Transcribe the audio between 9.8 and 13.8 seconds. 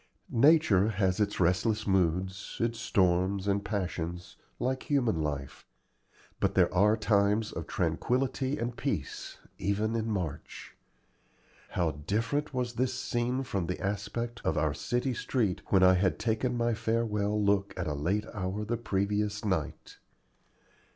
in March. How different was this scene from the